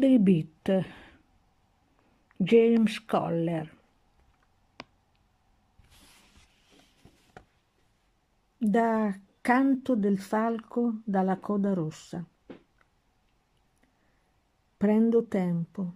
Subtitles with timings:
[0.00, 0.82] dei beat,
[2.38, 3.70] James Coller.
[8.56, 12.24] Da Canto del falco dalla coda rossa.
[14.78, 15.94] Prendo tempo,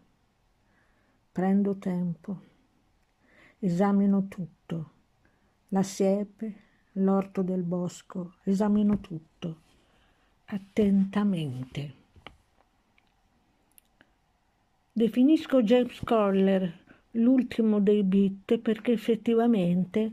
[1.33, 2.41] prendo tempo,
[3.61, 4.91] esamino tutto,
[5.69, 6.55] la siepe,
[6.93, 9.61] l'orto del bosco, esamino tutto,
[10.45, 12.03] attentamente.
[14.97, 16.73] Definisco James Coller
[17.11, 20.13] l'ultimo dei beat perché effettivamente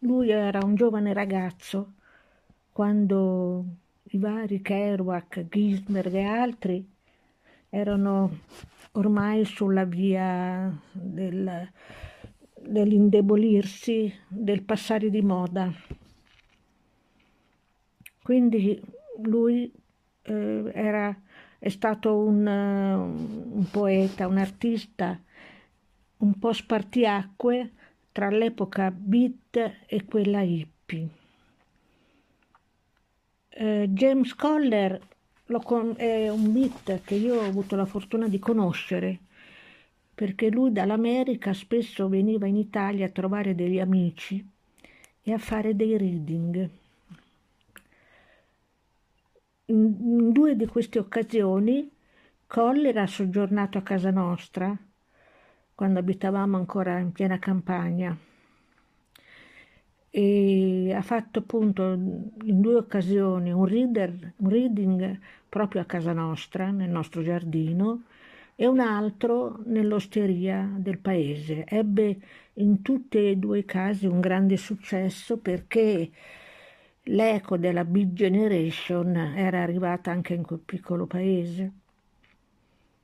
[0.00, 1.94] lui era un giovane ragazzo
[2.70, 3.64] quando
[4.02, 6.86] i vari Kerouac, Gisberg e altri
[7.70, 8.40] erano
[8.92, 11.70] ormai sulla via del,
[12.52, 15.72] dell'indebolirsi, del passare di moda.
[18.22, 18.78] Quindi
[19.22, 19.72] lui
[20.20, 21.18] eh, era,
[21.58, 25.20] è stato un, un poeta, un artista
[26.18, 27.72] un po' spartiacque
[28.12, 31.08] tra l'epoca beat e quella hippie.
[33.50, 35.00] Eh, James Coller
[35.62, 39.20] con- è un beat che io ho avuto la fortuna di conoscere
[40.18, 44.44] perché lui dall'America spesso veniva in Italia a trovare degli amici
[45.22, 46.68] e a fare dei reading.
[49.70, 51.90] In, due di queste occasioni
[52.46, 54.74] Coller ha soggiornato a casa nostra
[55.74, 58.16] quando abitavamo ancora in piena campagna
[60.10, 66.70] e ha fatto appunto in due occasioni un, reader, un reading proprio a casa nostra,
[66.70, 68.04] nel nostro giardino,
[68.54, 71.64] e un altro nell'osteria del paese.
[71.66, 72.18] Ebbe
[72.54, 76.10] in tutti e due i casi un grande successo perché
[77.08, 81.72] l'eco della Big Generation era arrivata anche in quel piccolo paese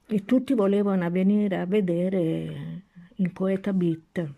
[0.07, 2.83] e tutti volevano venire a vedere
[3.17, 4.33] il poeta Beat.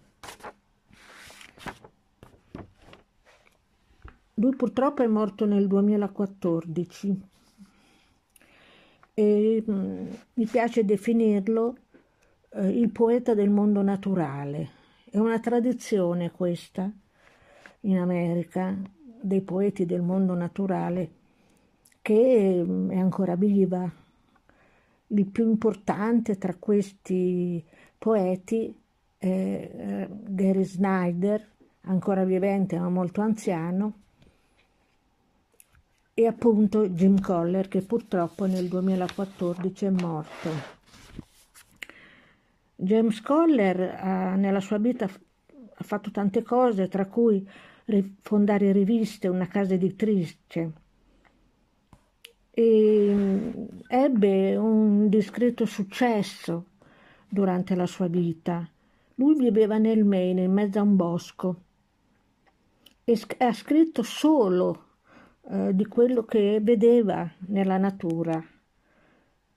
[4.35, 7.21] Lui purtroppo è morto nel 2014
[9.15, 11.77] e mm, mi piace definirlo
[12.51, 14.71] eh, il poeta del mondo naturale.
[15.11, 16.93] È una tradizione questa
[17.81, 18.77] in America
[19.21, 21.11] dei poeti del mondo naturale
[22.03, 23.91] che mm, è ancora viva.
[25.09, 27.65] Il più importante tra questi
[27.99, 28.75] poeti
[29.17, 31.45] è eh, Gary Snyder,
[31.83, 33.95] ancora vivente ma molto anziano,
[36.15, 40.51] e appunto Jim Coller che purtroppo nel 2014 è morto.
[42.77, 45.09] James Coller ha, nella sua vita
[45.79, 47.47] ha fatto tante cose, tra cui
[48.23, 50.73] fondare riviste, una casa editrice.
[52.51, 56.67] E ebbe un discreto successo
[57.29, 58.69] durante la sua vita.
[59.17, 61.61] Lui viveva nel Maine, in mezzo a un bosco,
[63.05, 64.85] e ha scritto solo
[65.49, 68.43] eh, di quello che vedeva nella natura.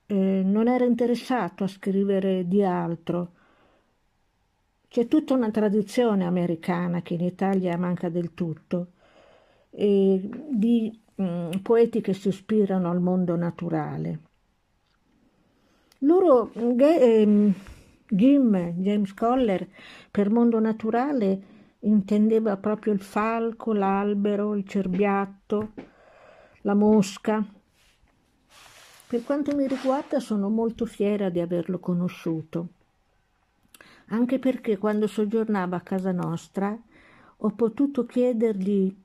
[0.05, 3.33] Eh, non era interessato a scrivere di altro.
[4.89, 8.87] C'è tutta una tradizione americana che in Italia manca del tutto,
[9.69, 14.19] di mh, mm, poeti che si ispirano al mondo naturale.
[15.99, 17.53] Loro, eh,
[18.07, 19.67] Jim, James Coller,
[20.09, 21.41] per mondo naturale
[21.81, 25.73] intendeva proprio il falco, l'albero, il cerbiatto,
[26.61, 27.45] la mosca.
[29.07, 32.69] Per quanto mi riguarda sono molto fiera di averlo conosciuto,
[34.09, 36.77] anche perché quando soggiornava a casa nostra
[37.37, 38.95] ho potuto chiedergli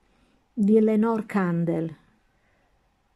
[0.53, 1.94] di Eleanor Candel,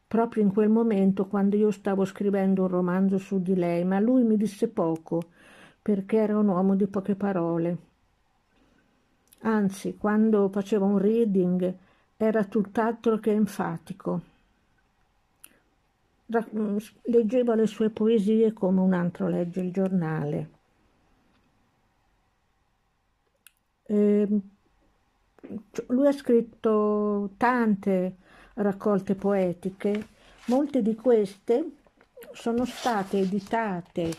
[0.06, 4.22] proprio in quel momento quando io stavo scrivendo un romanzo su di lei, ma lui
[4.22, 5.22] mi disse poco
[5.82, 7.86] perché era un uomo di poche parole
[9.40, 11.74] anzi quando faceva un reading
[12.16, 14.20] era tutt'altro che enfatico.
[16.54, 20.57] Mm, leggeva le sue poesie come un altro legge il giornale.
[23.90, 24.28] E
[25.86, 28.16] lui ha scritto tante
[28.54, 30.08] raccolte poetiche,
[30.46, 31.70] molte di queste
[32.32, 34.12] sono state editate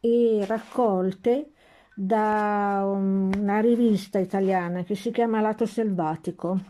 [0.00, 1.52] e raccolte
[1.94, 6.60] da una rivista italiana che si chiama Lato Selvatico.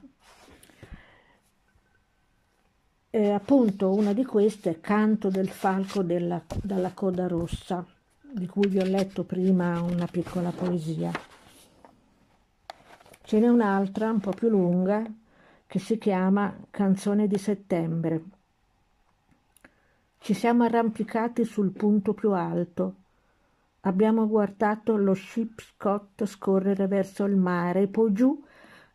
[3.11, 7.85] E appunto una di queste è Canto del falco della, dalla coda rossa,
[8.21, 11.11] di cui vi ho letto prima una piccola poesia.
[13.26, 15.05] Ce n'è un'altra un po' più lunga
[15.67, 18.23] che si chiama Canzone di settembre.
[20.19, 22.94] Ci siamo arrampicati sul punto più alto.
[23.81, 28.44] Abbiamo guardato lo Scott scorrere verso il mare e poi giù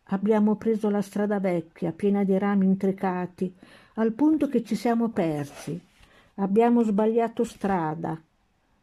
[0.04, 3.54] abbiamo preso la strada vecchia, piena di rami intricati,
[3.96, 5.78] al punto che ci siamo persi.
[6.36, 8.18] Abbiamo sbagliato strada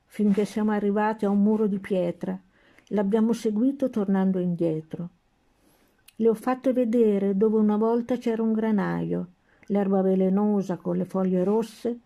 [0.06, 2.40] finché siamo arrivati a un muro di pietra.
[2.90, 5.10] L'abbiamo seguito tornando indietro.
[6.22, 9.28] Le ho fatto vedere dove una volta c'era un granaio,
[9.68, 12.00] l'erba velenosa con le foglie rosse.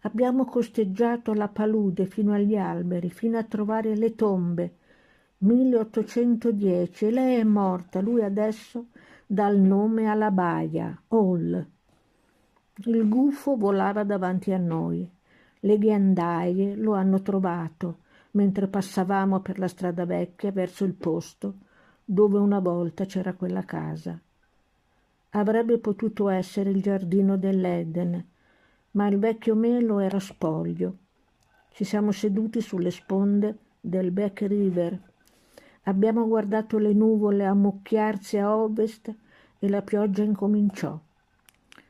[0.00, 4.76] Abbiamo costeggiato la palude fino agli alberi, fino a trovare le tombe.
[5.38, 8.86] 1810 e lei è morta, lui adesso
[9.26, 11.66] dà il nome alla baia, Hall.
[12.86, 15.06] Il gufo volava davanti a noi.
[15.60, 17.98] Le ghiandaie lo hanno trovato
[18.30, 21.56] mentre passavamo per la strada vecchia verso il posto
[22.04, 24.18] dove una volta c'era quella casa.
[25.30, 28.24] Avrebbe potuto essere il giardino dell'Eden,
[28.92, 30.96] ma il vecchio melo era spoglio.
[31.70, 35.00] Ci siamo seduti sulle sponde del Back River.
[35.84, 39.12] Abbiamo guardato le nuvole ammucchiarsi a ovest
[39.58, 40.98] e la pioggia incominciò.